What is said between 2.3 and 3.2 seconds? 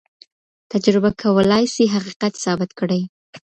ثابت کړي.